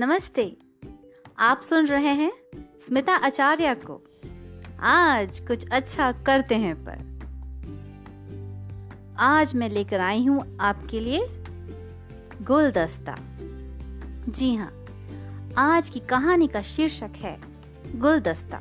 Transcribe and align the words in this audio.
नमस्ते। 0.00 0.56
आप 1.38 1.60
सुन 1.60 1.86
रहे 1.86 2.08
हैं 2.08 2.32
स्मिता 2.80 3.14
आचार्य 3.14 3.74
को। 3.74 4.02
आज 4.80 5.40
कुछ 5.40 5.68
अच्छा 5.68 6.12
करते 6.12 6.54
हैं 6.54 6.76
पर। 6.84 6.98
आज 9.18 9.54
मैं 9.54 9.68
लेकर 9.68 10.00
आई 10.00 10.26
हूँ 10.26 10.56
आपके 10.60 11.00
लिए 11.00 11.26
गुलदस्ता। 12.42 13.16
जी 14.28 14.54
हाँ 14.54 14.84
आज 15.56 15.88
की 15.88 16.00
कहानी 16.00 16.46
का 16.46 16.62
शीर्षक 16.62 17.10
है 17.16 17.40
गुलदस्ता। 17.94 18.56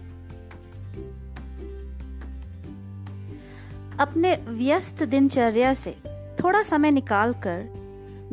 अपने 3.99 4.35
व्यस्त 4.35 5.03
दिनचर्या 5.03 5.73
से 5.73 5.97
थोड़ा 6.43 6.63
समय 6.63 6.91
निकालकर 6.91 7.63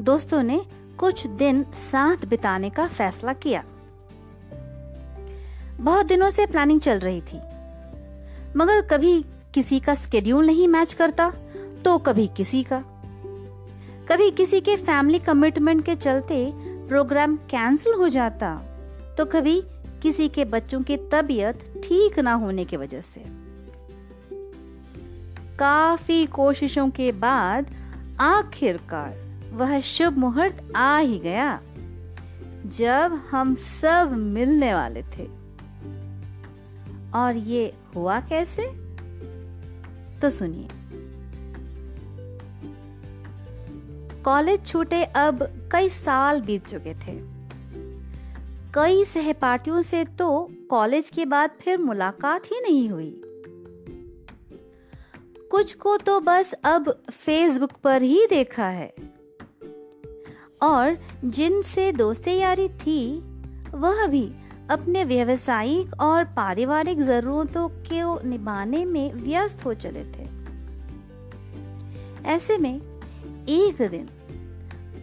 दोस्तों 0.00 0.42
ने 0.42 0.83
कुछ 0.98 1.26
दिन 1.26 1.62
साथ 1.74 2.24
बिताने 2.26 2.70
का 2.70 2.86
फैसला 2.86 3.32
किया। 3.32 3.62
बहुत 5.80 6.06
दिनों 6.06 6.30
से 6.30 6.46
प्लानिंग 6.46 6.80
चल 6.80 6.98
रही 6.98 7.20
थी। 7.20 7.38
मगर 8.56 8.80
कभी 8.80 9.24
किसी 9.54 9.80
का 9.80 9.94
स्केड्यूल 9.94 10.46
नहीं 10.46 10.68
मैच 10.68 10.92
करता 10.92 11.32
तो 11.84 11.96
कभी 11.98 12.26
किसी 12.36 12.62
का। 12.62 12.82
कभी 14.08 14.30
किसी 14.30 14.60
के 14.60 14.76
फैमिली 14.76 15.18
कमिटमेंट 15.18 15.84
के 15.84 15.94
चलते 15.94 16.52
प्रोग्राम 16.88 17.36
कैंसिल 17.50 17.92
हो 17.92 18.08
जाता 18.08 18.54
तो 19.18 19.24
कभी 19.24 19.62
किसी 20.02 20.28
के 20.28 20.44
बच्चों 20.44 20.82
की 20.82 20.96
तबीयत 21.12 21.82
ठीक 21.84 22.18
ना 22.18 22.32
होने 22.34 22.64
की 22.64 22.76
वजह 22.76 23.00
से। 23.00 23.24
काफ़ी 25.58 26.24
कोशिशों 26.26 26.88
के 26.90 27.12
बाद 27.12 27.70
आखिरकार 28.20 29.23
वह 29.54 29.80
शुभ 29.80 30.18
मुहूर्त 30.18 30.72
आ 30.76 30.98
ही 30.98 31.18
गया 31.18 31.60
जब 32.66 33.20
हम 33.30 33.54
सब 33.54 34.12
मिलने 34.12 34.74
वाले 34.74 35.02
थे। 35.02 35.26
और 37.14 37.34
ये 37.36 37.74
हुआ 37.96 38.20
कैसे? 38.20 38.62
तो 40.20 40.30
सुनिए। 40.30 40.68
कॉलेज 44.22 44.66
छूटे 44.66 45.04
अब 45.04 45.68
कई 45.72 45.88
साल 45.88 46.40
बीत 46.40 46.66
चुके 46.66 46.94
थे। 46.94 47.34
कई 48.74 49.04
सहपाठियों 49.04 49.82
से 49.82 50.04
तो 50.04 50.48
कॉलेज 50.70 51.10
के 51.10 51.24
बाद 51.24 51.50
फिर 51.60 51.78
मुलाकात 51.78 52.44
ही 52.46 52.60
नहीं 52.60 52.88
हुई। 52.88 53.20
कुछ 55.50 55.74
को 55.74 55.96
तो 55.96 56.20
बस 56.20 56.52
अब 56.52 57.02
फेसबुक 57.10 57.72
पर 57.72 58.02
ही 58.02 58.26
देखा 58.30 58.68
है। 58.68 59.13
और 60.64 60.96
जिनसे 61.24 61.92
दोस्ती 61.92 62.36
यारी 62.36 62.68
थी, 62.68 63.18
वह 63.74 64.06
भी 64.06 64.32
अपने 64.70 65.04
व्यवसायिक 65.04 66.00
और 66.00 66.24
पारिवारिक 66.24 67.02
जरूरतों 67.02 67.68
को 67.68 68.28
निभाने 68.28 68.84
में 68.84 69.12
व्यस्त 69.12 69.64
हो 69.64 69.74
चले 69.74 70.04
थे। 70.04 70.28
ऐसे 72.24 72.58
में 72.58 72.76
एक 73.48 73.82
दिन 73.90 74.08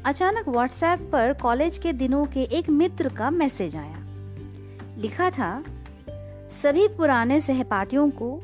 अचानक 0.05 0.47
व्हाट्सएप 0.47 1.09
पर 1.11 1.33
कॉलेज 1.33 1.77
के 1.77 1.93
दिनों 1.93 2.25
के 2.25 2.43
एक 2.43 2.69
मित्र 2.69 3.09
का 3.09 3.29
मैसेज 3.29 3.75
आया। 3.75 3.97
लिखा 4.97 5.29
था, 5.29 5.63
सभी 6.63 6.87
पुराने 6.87 7.39
सहपाठियों 7.41 8.09
को 8.09 8.39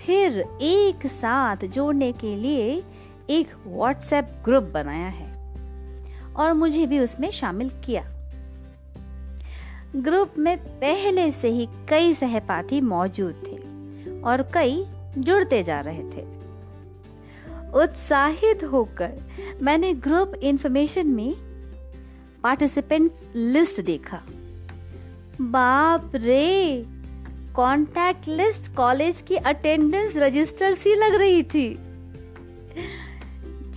फिर 0.00 0.44
एक 0.62 1.06
साथ 1.06 1.64
जोड़ने 1.64 2.12
के 2.12 2.36
लिए 2.36 2.82
एक 3.30 3.48
व्हाट्सएप 3.66 4.42
ग्रुप 4.44 4.64
बनाया 4.64 5.08
है। 5.08 5.27
और 6.38 6.52
मुझे 6.52 6.86
भी 6.86 6.98
उसमें 6.98 7.30
शामिल 7.30 7.70
किया। 7.84 8.10
ग्रुप 9.96 10.34
में 10.38 10.58
पहले 10.58 11.30
से 11.30 11.48
ही 11.48 11.68
कई 11.88 12.14
सहपाठी 12.14 12.80
मौजूद 12.80 13.42
थे 13.46 13.56
और 14.20 14.42
कई 14.42 14.86
जुड़ते 15.18 15.62
जा 15.62 15.80
रहे 15.80 16.02
थे। 16.02 16.38
उत्साहित 17.74 18.64
होकर 18.64 19.12
मैंने 19.62 19.94
ग्रुप 19.94 20.34
इंफॉर्मेशन 20.34 21.06
में 21.06 21.34
पार्टिसिपेंट्स 22.42 23.16
लिस्ट 23.36 23.80
देखा। 23.80 24.22
बाप 25.40 26.12
रे! 26.14 26.86
कॉन्टैक्ट 27.54 28.28
लिस्ट 28.28 28.74
कॉलेज 28.74 29.20
की 29.20 29.36
अटेंडेंस 29.36 30.12
रजिस्टर 30.16 30.74
सी 30.74 30.94
लग 30.94 31.14
रही 31.14 31.42
थी। 31.42 31.78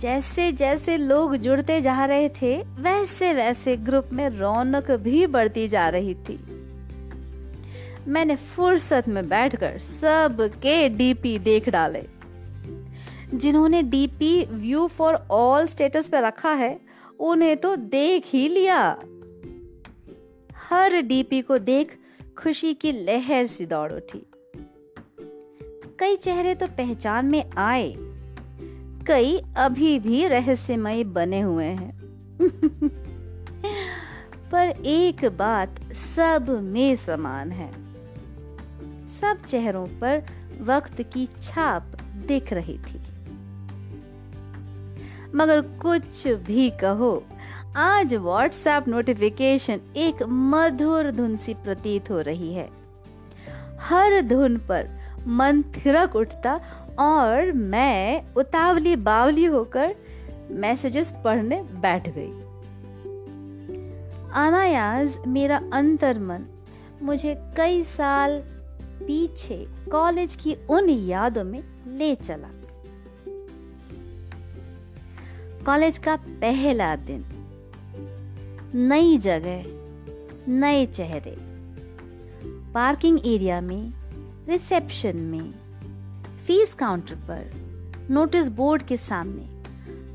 जैसे 0.02 0.52
जैसे 0.52 0.96
लोग 0.96 1.36
जुड़ते 1.36 1.80
जा 1.80 2.04
रहे 2.04 2.28
थे, 2.28 2.62
वैसे 2.62 3.34
वैसे 3.34 3.76
ग्रुप 3.76 4.08
में 4.12 4.28
रौनक 4.28 4.90
भी 4.90 5.26
बढ़ती 5.26 5.68
जा 5.68 5.88
रही 5.88 6.14
थी। 6.14 6.40
मैंने 8.08 8.36
फुर्सत 8.36 9.04
में 9.08 9.28
बैठकर 9.28 9.78
सब 9.78 10.40
के 10.40 10.88
डीपी 10.88 11.38
देख 11.38 11.68
डाले। 11.68 12.02
जिन्होंने 13.34 13.82
DP 13.82 14.44
view 14.44 14.86
for 14.86 15.14
all 15.30 15.66
status 15.66 16.08
पे 16.08 16.20
रखा 16.20 16.52
है, 16.52 16.80
उन्हें 17.20 17.56
तो 17.56 17.76
देख 17.76 18.22
ही 18.26 18.48
लिया। 18.48 18.98
हर 20.56 21.02
डीपी 21.02 21.42
को 21.42 21.58
देख 21.58 21.98
खुशी 22.38 22.74
की 22.74 22.92
लहर 22.92 23.46
सी 23.46 23.66
दौड़ 23.66 23.92
उठी। 23.92 24.26
कई 25.98 26.16
चेहरे 26.16 26.54
तो 26.54 26.66
पहचान 26.66 27.26
में 27.26 27.50
आए 27.56 28.11
कई 29.06 29.42
अभी 29.56 29.98
भी 29.98 30.28
रहस्यमय 30.28 31.04
बने 31.04 31.40
हुए 31.40 31.64
हैं। 31.64 31.98
पर 34.50 34.68
एक 34.84 35.24
बात 35.24 35.92
सब 35.92 36.46
में 36.62 36.96
समान 36.96 37.50
है। 37.50 37.72
सब 39.08 39.38
चेहरों 39.46 39.86
पर 39.86 40.22
वक्त 40.60 41.02
की 41.02 41.28
छाप 41.42 41.82
दिख 42.28 42.52
रही 42.52 42.78
थी। 42.78 43.00
मगर 45.34 45.60
कुछ 45.60 46.28
भी 46.28 46.70
कहो, 46.70 47.24
आज 47.76 48.14
व्हाट्सएप 48.14 48.88
नोटिफिकेशन 48.88 49.80
एक 49.96 50.22
मधुर 50.22 51.10
धुन 51.10 51.36
सी 51.36 51.54
प्रतीत 51.54 52.10
हो 52.10 52.20
रही 52.20 52.54
है। 52.54 52.70
हर 53.80 54.22
धुन 54.22 54.56
पर 54.56 55.02
मन 55.26 55.64
उठता 56.16 56.60
और 56.98 57.52
मैं 57.52 58.34
उतावली 58.34 58.96
बावली 58.96 59.44
होकर 59.44 59.94
मैसेजेस 60.50 61.14
पढ़ने 61.24 61.62
बैठ 61.62 62.08
गई। 62.08 62.32
अनायास 64.34 65.18
मेरा 65.26 65.62
अंतर 65.72 66.18
मन 66.18 66.46
मुझे 67.02 67.34
कई 67.56 67.82
साल 67.82 68.42
पीछे 69.06 69.66
कॉलेज 69.90 70.36
की 70.36 70.56
उन 70.70 70.88
यादों 70.88 71.44
में 71.44 71.62
ले 71.86 72.14
चला। 72.14 72.48
कॉलेज 75.66 75.98
का 75.98 76.16
पहला 76.16 76.96
दिन, 76.96 77.24
नई 78.74 79.18
जगह, 79.18 79.64
नए 80.48 80.86
चेहरे 80.86 81.36
पार्किंग 82.74 83.18
एरिया 83.26 83.60
में 83.60 83.92
रिसेप्शन 84.48 85.16
में 85.16 85.61
फ़ीस 86.46 86.74
काउंटर 86.74 87.14
पर 87.14 88.06
नोटिस 88.10 88.48
बोर्ड 88.48 88.82
के 88.82 88.96
सामने 88.96 89.44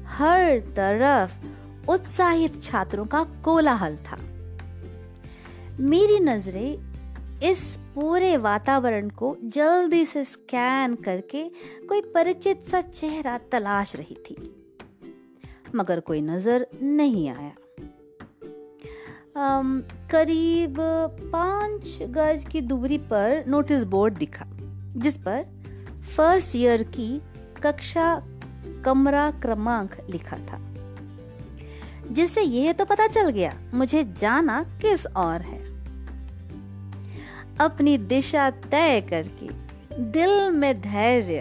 हर 0.05 0.59
तरफ़ 0.59 1.89
उत्साहित 1.89 2.63
छात्रों 2.63 3.05
का 3.05 3.23
कोलाहल 3.43 3.95
था। 3.97 4.17
मेरी 5.79 6.19
नज़रें 6.19 7.39
इस 7.43 7.63
पूरे 7.95 8.37
वातावरण 8.37 9.09
को 9.09 9.35
जल्दी 9.43 10.05
से 10.05 10.25
स्कैन 10.25 10.95
करके 10.95 11.43
कोई 11.89 12.01
परिचित 12.01 12.65
सा 12.65 12.81
चेहरा 12.81 13.37
तलाश 13.51 13.95
रही 13.95 14.15
थी 14.15 14.35
मगर 15.75 15.99
कोई 15.99 16.21
नज़र 16.21 16.67
नहीं 16.83 17.29
आया। 17.29 17.53
um, 19.35 19.81
करीब 20.11 20.75
पाँच 21.33 21.99
गज 22.01 22.45
की 22.51 22.61
दूरी 22.61 22.97
पर 22.97 23.43
नोटिस 23.47 23.83
बोर्ड 23.83 24.17
दिखा 24.17 24.45
जिस 24.97 25.17
पर 25.17 25.56
फ़र्स्ट 26.15 26.55
ईयर 26.55 26.83
की 26.83 27.21
कक्षा 27.63 28.23
कमरा 28.85 29.31
क्रमांक 29.31 29.95
लिखा 30.09 30.37
था। 30.37 30.59
जिससे 32.11 32.41
यह 32.41 32.71
तो 32.73 32.85
पता 32.85 33.07
चल 33.07 33.29
गया, 33.29 33.57
मुझे 33.73 34.03
जाना 34.03 34.63
किस 34.63 35.05
और 35.05 35.41
है। 35.41 35.67
अपनी 37.59 37.97
दिशा 37.97 38.49
तय 38.49 39.01
करके 39.01 39.47
दिल 40.03 40.51
में 40.51 40.81
धैर्य, 40.81 41.39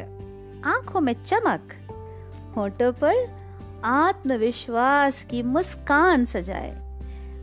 आँखों 0.64 1.00
में 1.00 1.24
चमक, 1.24 1.72
होठों 2.56 2.92
पर 2.92 3.14
आत्मविश्वास 3.84 5.26
की 5.30 5.42
मुस्कान 5.42 6.24
सजाए, 6.24 7.00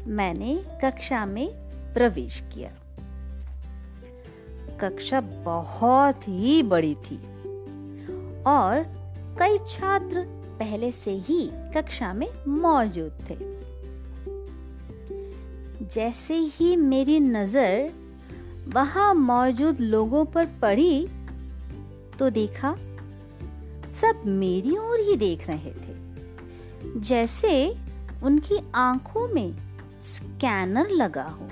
मैंने 0.08 0.64
कक्षा 0.84 1.26
में 1.26 1.50
प्रवेश 1.94 2.44
किया। 2.54 2.72
कक्षा 4.84 5.22
बहुत 5.22 6.28
ही 6.28 6.62
बड़ी 6.64 6.94
थी। 6.96 7.18
और 8.48 8.84
कई 9.40 9.58
छात्र 9.68 10.24
पहले 10.60 10.92
से 10.92 11.12
ही 11.20 11.42
कक्षा 11.76 12.14
में 12.14 12.28
मौजूद 12.48 13.26
थे। 13.30 13.38
जैसे 15.86 16.36
ही 16.36 16.76
मेरी 16.76 17.20
नज़र 17.20 17.92
वहाँ 18.74 19.14
मौजूद 19.14 19.80
लोगों 19.80 20.24
पर 20.26 20.46
पड़ी 20.62 21.08
तो 22.20 22.30
देखा 22.30 22.76
सब 24.02 24.22
मेरी 24.26 24.78
ओर 24.78 25.00
ही 25.00 25.16
देख 25.16 25.48
रहे 25.50 25.72
थे। 25.72 27.00
जैसे 27.00 27.54
उनकी 28.24 28.58
आँखों 28.76 29.28
में 29.28 29.56
स्कैनर 30.04 30.90
लगा 30.90 31.24
हो 31.24 31.48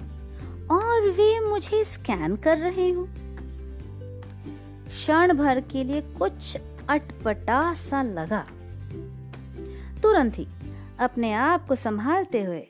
और 0.75 1.09
वे 1.09 1.39
मुझे 1.39 1.83
स्कैन 1.83 2.35
कर 2.35 2.57
रहे 2.57 2.89
हो। 2.91 3.07
क्षण 4.91 5.33
भर 5.33 5.59
के 5.59 5.83
लिए 5.83 6.01
कुछ 6.01 6.57
अटपटा 6.89 7.73
सा 7.73 8.01
लगा। 8.03 8.45
तुरंत 10.03 10.37
ही 10.37 10.47
अपने 10.99 11.33
आप 11.33 11.67
को 11.67 11.75
संभालते 11.75 12.43
हुए 12.43 12.67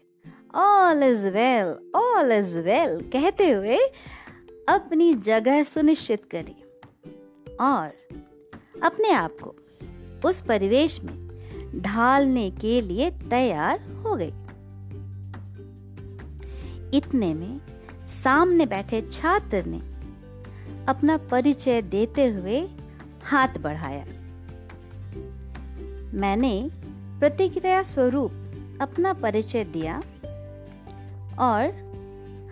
all 0.55 1.03
is 1.03 1.27
well 1.27 1.91
all 1.95 2.31
is 2.31 2.57
well 2.59 2.99
कहते 3.13 3.49
हुए 3.49 3.77
अपनी 4.69 5.13
जगह 5.13 5.63
सुनिश्चित 5.63 6.25
करी 6.25 6.55
और 7.61 7.91
अपने 8.83 9.11
आप 9.11 9.37
को 9.43 9.55
उस 10.29 10.41
परिवेश 10.41 10.99
में 11.03 11.81
ढालने 11.81 12.49
के 12.51 12.81
लिए 12.81 13.11
तैयार 13.11 13.81
हो 14.05 14.15
गई। 14.15 14.33
इतने 16.97 17.33
में 17.33 17.61
सामने 18.23 18.65
बैठे 18.65 19.01
छात्र 19.01 19.63
ने 19.65 19.90
अपना 20.91 21.17
परिचय 21.17 21.81
देते 21.81 22.25
हुए 22.25 22.69
हाथ 23.23 23.47
बढ़ाया। 23.59 24.05
मैंने 26.13 26.69
प्रतिक्रिया 27.19 27.83
स्वरूप 27.83 28.31
अपना 28.81 29.13
परिचय 29.13 29.63
दिया 29.63 29.97
और 31.39 31.67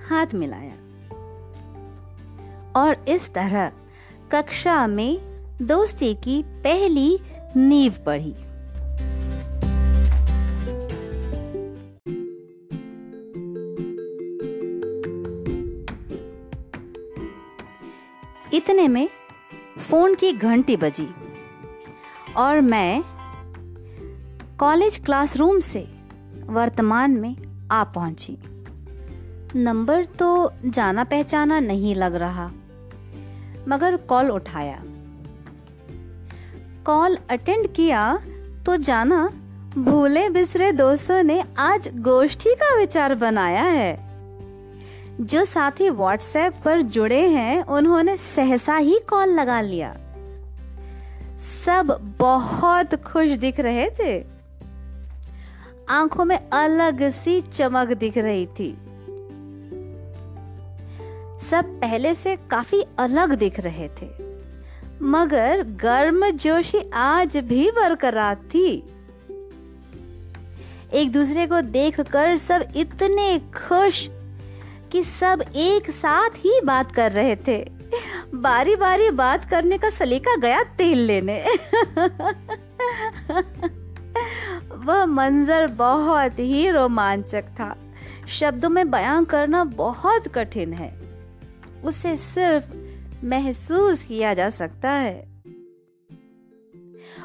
हाथ 0.10 0.28
मिलाया। 0.34 0.74
और 2.76 3.06
इस 3.08 3.34
तरह 3.34 3.72
कक्षा 4.32 4.88
में 4.88 5.20
दोस्ती 5.62 6.16
की 6.16 6.44
पहली 6.44 7.20
नींव 7.58 7.94
पढ़ी 8.06 8.36
इतने 18.60 18.88
में 18.88 19.08
फ़ोन 19.80 20.16
की 20.16 20.32
घंटी 20.34 20.76
बजी 20.78 21.08
और 22.38 22.62
मैं 22.62 23.04
कॉलेज 24.60 24.98
क्लासरूम 24.98 25.60
से 25.60 25.88
वर्तमान 26.50 27.12
में 27.12 27.36
आ 27.72 27.84
पहुँची। 27.84 28.38
नंबर 29.56 30.06
तो 30.06 30.52
जाना 30.66 31.04
पहचाना 31.04 31.60
नहीं 31.60 31.96
लग 31.96 32.16
रहा, 32.16 32.48
मगर 33.68 33.96
कॉल 34.10 34.32
उठाया। 34.32 34.82
कॉल 36.86 37.18
अटेंड 37.30 37.68
किया 37.68 38.16
तो 38.66 38.76
जाना 38.78 39.26
भूले 39.78 40.30
बिसरे 40.30 40.72
दोस्तों 40.72 41.22
ने 41.24 41.44
आज 41.60 41.90
गोष्ठी 42.02 42.56
का 42.56 42.76
विचार 42.78 43.16
बनाया 43.16 43.64
है। 43.64 44.09
जो 45.20 45.46
साथी 45.46 45.90
व्हाट्सएप 45.90 46.54
पर 46.66 46.82
जुड़े 46.82 47.30
हैं, 47.30 47.64
उन्होंने 47.64 48.18
सहसा 48.18 48.76
ही 48.76 49.00
कॉल 49.10 49.30
लगा 49.30 49.62
लिया। 49.62 49.98
सब 51.66 52.16
बहुत 52.20 52.96
खुश 52.96 53.30
दिख 53.30 53.60
रहे 53.60 53.90
थे। 53.90 54.26
आँखों 55.90 56.26
में 56.26 56.50
अलग 56.50 57.10
सी 57.10 57.42
चमक 57.42 57.88
दिख 57.88 58.18
रही 58.18 58.46
थी। 58.46 58.78
सब 61.50 61.66
पहले 61.82 62.16
से 62.16 62.36
काफ़ी 62.36 62.86
अलग 62.98 63.36
दिख 63.36 63.60
रहे 63.60 63.88
थे। 63.88 64.10
मगर 65.02 65.64
गर्म 65.64 66.30
जोशी 66.30 66.92
आज 66.94 67.38
भी 67.38 67.72
बरकरार 67.72 68.36
थी। 68.36 68.94
एक 70.94 71.12
दूसरे 71.12 71.48
को 71.48 71.62
देखकर 71.62 72.38
सब 72.38 72.68
इतने 72.76 73.40
खुश 73.40 74.10
कि 74.92 75.04
सब 75.04 75.44
एक 75.56 75.92
साथ 75.92 76.30
ही 76.30 76.62
बात 76.66 76.92
कर 76.92 77.12
रहे 77.12 77.36
थे। 77.36 77.70
बारी 78.36 78.76
बारी 78.76 79.10
बात 79.10 79.50
करने 79.50 79.78
का 79.78 79.90
सलीका 79.90 80.36
गया 80.36 80.64
तेल 80.64 80.98
लेने। 80.98 81.46
वह 84.76 85.06
मंजर 85.06 85.68
बहुत 85.68 86.40
ही 86.40 86.70
रोमांचक 86.70 87.44
था। 87.44 87.78
शब्दों 88.28 88.70
में 88.70 88.92
बयां 88.92 89.26
करना 89.26 89.64
बहुत 89.64 90.28
कठिन 90.28 90.74
है। 90.74 91.00
उसे 91.84 92.18
सिर्फ़ 92.18 92.72
महसूस 93.26 94.04
किया 94.04 94.34
जा 94.34 94.50
सकता 94.50 94.92
है। 94.92 95.30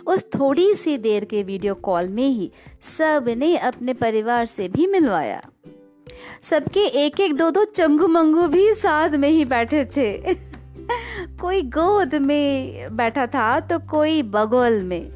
उस 0.06 0.26
थोड़ी 0.38 0.75
सी 0.75 0.99
देर 0.99 1.25
के 1.25 1.43
वीडियो 1.43 1.75
कॉल 1.75 2.08
में 2.08 2.28
ही 2.28 2.52
सबने 2.99 3.56
अपने 3.56 3.94
परिवार 3.94 4.44
से 4.44 4.69
भी 4.69 4.87
मिलवाया। 4.87 5.49
सबके 6.43 6.81
एक 6.81 7.21
एक 7.21 7.35
दो 7.35 7.50
दो 7.50 7.65
चंगू 7.65 8.09
मंगू 8.09 8.49
भी 8.49 8.75
साथ 8.75 9.11
में 9.11 9.29
ही 9.29 9.44
बैठे 9.44 9.85
थे। 9.85 10.35
कोई 11.41 11.62
गोद 11.62 12.15
में 12.15 12.97
बैठा 12.97 13.26
था 13.26 13.61
तो 13.61 13.79
कोई 13.79 14.23
बगोल 14.23 14.82
में। 14.82 15.12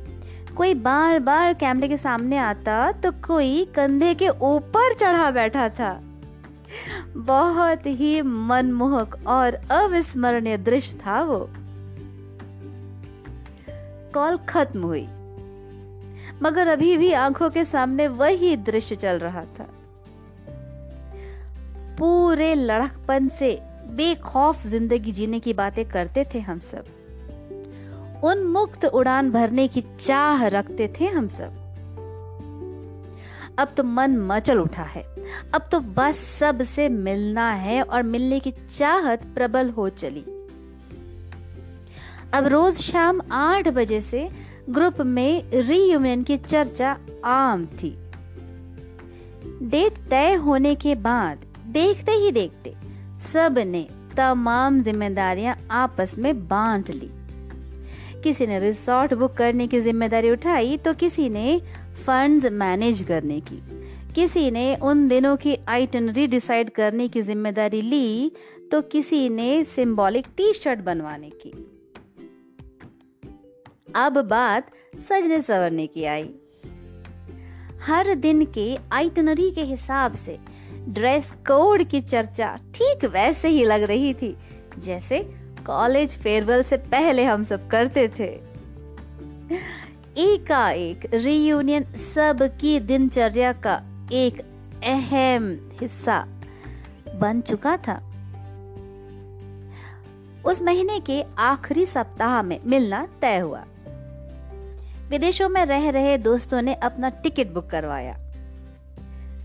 कोई 0.56 0.74
बार 0.74 1.18
बार 1.18 1.54
कैमरे 1.54 1.88
के 1.88 1.96
सामने 1.96 2.36
आता 2.36 2.92
तो 2.92 3.12
कोई 3.12 3.64
कंधे 3.64 4.14
के 4.14 4.28
ऊपर 4.28 4.94
चढ़ा 4.94 5.30
बैठा 5.30 5.68
था। 5.68 6.02
बहुत 7.16 7.80
ही 7.86 8.22
मनमोहक 8.22 9.26
और 9.26 9.54
अविस्मरणीय 9.54 10.58
दृश्य 10.58 10.98
था 11.06 11.22
वो। 11.22 11.50
कॉल 14.14 14.36
खत्म 14.36 14.82
हुई। 14.82 15.08
मगर 16.42 16.68
अभी 16.68 16.96
भी 16.96 17.12
आँखों 17.12 17.50
के 17.50 17.64
सामने 17.64 18.08
वही 18.08 18.56
दृश्य 18.56 18.96
चल 18.96 19.18
रहा 19.18 19.42
था। 19.42 19.66
पूरे 21.98 22.54
लड़कपन 22.54 23.28
से 23.28 23.58
बेखौफ 23.90 24.66
ज़िंदगी 24.66 25.12
जीने 25.12 25.40
की 25.40 25.52
बातें 25.52 25.84
करते 25.88 26.26
थे 26.34 26.40
हम 26.40 26.58
सब। 26.58 26.84
उन्मुक्त 28.24 28.84
उड़ान 28.84 29.30
भरने 29.30 29.68
की 29.68 29.84
चाह 30.00 30.46
रखते 30.46 30.88
थे 31.00 31.06
हम 31.06 31.26
सब। 31.26 31.64
अब 33.58 33.68
तो 33.76 33.84
मन 33.84 34.16
मचल 34.18 34.58
उठा 34.58 34.82
है। 34.82 35.02
अब 35.54 35.68
तो 35.72 35.80
बस 35.80 36.16
सबसे 36.16 36.88
मिलना 36.88 37.50
है 37.50 37.82
और 37.82 38.02
मिलने 38.02 38.40
की 38.40 38.50
चाहत 38.50 39.24
प्रबल 39.34 39.70
हो 39.70 39.88
चली। 39.88 40.24
अब 42.32 42.46
रोज 42.46 42.74
शाम 42.74 43.20
आठ 43.32 43.68
बजे 43.68 44.00
से 44.00 44.28
ग्रुप 44.70 45.00
में 45.00 45.50
रीयूनियन 45.54 46.22
की 46.22 46.36
चर्चा 46.36 46.96
आम 47.24 47.66
थी। 47.66 47.90
डेट 49.62 49.98
तय 50.10 50.34
होने 50.34 50.74
के 50.74 50.94
बाद 50.94 51.47
देखते 51.68 52.12
ही 52.12 52.30
देखते 52.32 52.74
सबने 53.22 53.86
तमाम 54.16 54.80
जिम्मेदारियाँ 54.80 55.56
आपस 55.70 56.14
में 56.18 56.46
बांट 56.48 56.90
ली। 56.90 57.10
किसी 58.22 58.46
ने 58.46 58.58
रिसोर्ट 58.58 59.14
बुक 59.14 59.32
करने 59.32 59.66
की 59.66 59.80
ज़िम्मेदारी 59.80 60.30
उठाई 60.30 60.76
तो 60.76 60.94
किसी 60.94 61.28
ने 61.28 61.60
फंड्स 62.06 62.50
मैनेज 62.52 63.02
करने 63.02 63.40
की। 63.42 63.60
किसी 64.14 64.50
ने 64.50 64.74
उन 64.82 65.06
दिनों 65.08 65.36
की 65.36 65.56
आइटनरी 65.68 66.26
डिसाइड 66.26 66.70
करने 66.70 67.08
की 67.08 67.22
ज़िम्मेदारी 67.22 67.82
ली 67.82 68.32
तो 68.70 68.80
किसी 68.82 69.28
ने 69.28 69.64
सिंबॉलिक 69.66 70.26
टी 70.36 70.52
शर्ट 70.52 70.80
बनवाने 70.80 71.30
की। 71.36 71.52
अब 73.96 74.20
बात 74.26 74.70
सजने 75.08 75.40
सवरने 75.42 75.86
की 75.86 76.04
आई। 76.06 76.28
हर 77.82 78.14
दिन 78.16 78.44
के 78.54 78.76
आइटनरी 78.92 79.50
के 79.50 79.62
हिसाब 79.64 80.12
से 80.14 80.38
ड्रेस 80.88 81.30
कोड 81.46 81.82
की 81.84 82.00
चर्चा 82.00 82.54
ठीक 82.74 83.04
वैसे 83.04 83.48
ही 83.48 83.64
लग 83.64 83.82
रही 83.82 84.14
थी, 84.14 84.36
जैसे 84.78 85.18
कॉलेज 85.66 86.16
फेयरवेल 86.18 86.62
से 86.62 86.76
पहले 86.76 87.24
हम 87.24 87.42
सब 87.44 87.68
करते 87.68 88.08
थे। 88.08 88.28
एकाएक 90.22 91.08
रीयूनियन 91.14 91.84
सबकी 91.96 92.78
दिनचर्या 92.80 93.52
का 93.52 93.80
एक 94.12 94.40
अहम 94.84 95.70
हिस्सा 95.80 96.20
बन 97.14 97.40
चुका 97.40 97.76
था। 97.76 98.02
उस 100.46 100.62
महीने 100.62 101.00
के 101.00 101.22
आखिरी 101.38 101.86
सप्ताह 101.86 102.42
में 102.42 102.58
मिलना 102.66 103.06
तय 103.20 103.38
हुआ। 103.38 103.64
विदेशों 105.10 105.48
में 105.48 105.64
रह 105.64 105.90
रहे 105.90 106.16
दोस्तों 106.18 106.62
ने 106.62 106.74
अपना 106.74 107.08
टिकट 107.08 107.52
बुक 107.52 107.66
करवाया। 107.66 108.16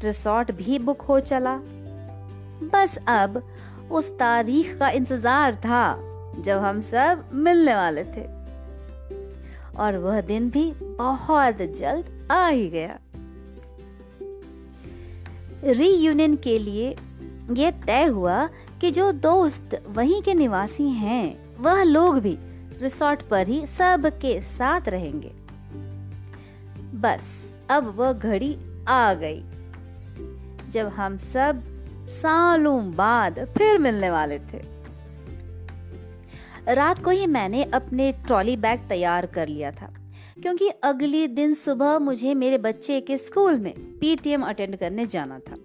रिसोर्ट 0.03 0.51
भी 0.51 0.79
बुक 0.79 1.01
हो 1.01 1.19
चला। 1.19 1.57
बस 2.63 2.97
अब 3.07 3.41
उस 3.91 4.09
तारीख 4.11 4.77
का 4.77 4.89
इंतज़ार 4.89 5.55
था, 5.55 5.97
जब 6.41 6.59
हम 6.59 6.81
सब 6.81 7.29
मिलने 7.33 7.75
वाले 7.75 8.03
थे। 8.03 8.25
और 9.77 9.97
वह 9.97 10.21
दिन 10.21 10.49
भी 10.49 10.71
बहुत 10.71 11.61
जल्द 11.77 12.27
आ 12.31 12.47
ही 12.47 12.69
गया। 12.69 12.99
रीयूनियन 15.63 16.35
के 16.35 16.59
लिए 16.59 16.95
यह 17.51 17.71
तय 17.71 18.05
हुआ 18.05 18.49
कि 18.81 18.91
जो 18.91 19.11
दोस्त 19.11 19.83
वहीं 19.87 20.21
के 20.21 20.33
निवासी 20.33 20.89
हैं, 20.89 21.53
वह 21.59 21.83
लोग 21.83 22.19
भी 22.19 22.37
रिसोर्ट 22.81 23.21
पर 23.21 23.47
ही 23.47 23.65
सब 23.67 24.05
के 24.21 24.41
साथ 24.41 24.89
रहेंगे। 24.89 25.31
बस 26.99 27.53
अब 27.69 27.93
वह 27.97 28.13
घड़ी 28.13 28.57
आ 28.87 29.13
गई। 29.13 29.43
जब 30.73 30.87
हम 30.87 31.17
सब 31.17 31.63
सालों 32.11 32.79
बाद 32.95 33.39
फिर 33.57 33.79
मिलने 33.79 34.09
वाले 34.09 34.39
थे। 34.39 34.61
रात 36.69 37.03
को 37.03 37.09
ही 37.09 37.27
मैंने 37.27 37.63
अपने 37.73 38.11
ट्रॉली 38.27 38.55
बैग 38.57 38.87
तैयार 38.89 39.25
कर 39.25 39.47
लिया 39.47 39.71
था, 39.71 39.93
क्योंकि 40.41 40.67
अगले 40.83 41.27
दिन 41.29 41.53
सुबह 41.53 41.97
मुझे 41.99 42.33
मेरे 42.33 42.57
बच्चे 42.59 42.99
के 43.01 43.17
स्कूल 43.17 43.59
में 43.59 43.73
पीटीएम 43.99 44.43
अटेंड 44.43 44.75
करने 44.75 45.05
जाना 45.05 45.39
था। 45.39 45.57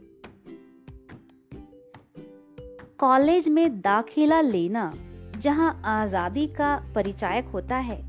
कॉलेज 2.99 3.49
में 3.49 3.81
दाखिला 3.81 4.41
लेना, 4.41 4.93
जहाँ 5.37 5.81
आज़ादी 5.87 6.47
का 6.47 6.75
परिचायक 6.95 7.49
होता 7.49 7.77
है, 7.77 8.01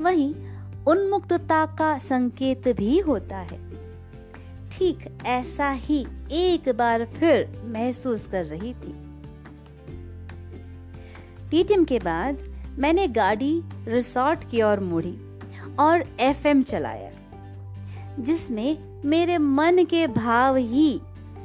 वहीं 0.00 0.34
उन्मुक्तता 0.86 1.64
का 1.78 1.96
संकेत 1.98 2.68
भी 2.68 2.98
होता 3.00 3.38
है। 3.38 3.58
ठीक 4.82 5.04
ऐसा 5.26 5.70
ही 5.70 6.06
एक 6.30 6.68
बार 6.68 7.04
फिर 7.04 7.62
महसूस 7.64 8.26
कर 8.26 8.44
रही 8.44 8.72
थी। 8.74 8.92
पीटीएम 11.50 11.84
के 11.84 11.98
बाद 11.98 12.38
मैंने 12.78 13.06
गाड़ी 13.08 13.62
रिसोर्ट 13.84 14.48
की 14.50 14.62
ओर 14.62 14.80
मुड़ी 14.80 15.14
और 15.78 16.04
एफएम 16.20 16.62
चलाया, 16.62 17.10
जिसमें 18.18 19.02
मेरे 19.04 19.38
मन 19.38 19.84
के 19.84 20.06
भाव 20.06 20.56
ही 20.56 21.00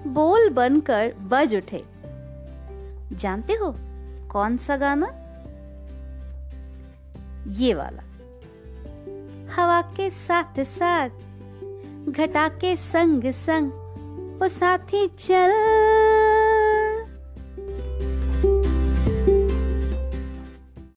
बोल 0.08 0.50
बनकर 0.50 1.14
बज 1.22 1.56
उठे। 1.56 1.84
जानते 3.14 3.54
हो 3.54 3.74
कौन 4.30 4.58
सा 4.58 4.78
गाना? 4.78 5.12
ये 7.48 7.74
वाला। 7.74 8.04
हवा 9.56 9.82
के 9.82 10.10
साथ 10.10 10.64
साथ 10.64 11.10
घटा 12.10 12.48
के 12.48 12.76
संग 12.76 13.32
संग 13.32 13.72
वो 14.42 14.48
साथी 14.48 15.08
चल 15.08 15.52